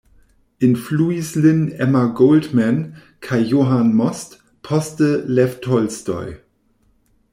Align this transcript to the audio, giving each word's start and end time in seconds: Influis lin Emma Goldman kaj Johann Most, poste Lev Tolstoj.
Influis 0.59 1.35
lin 1.35 1.71
Emma 1.73 2.07
Goldman 2.07 2.95
kaj 3.19 3.37
Johann 3.51 3.93
Most, 3.93 4.41
poste 4.63 5.23
Lev 5.27 5.61
Tolstoj. 5.61 6.37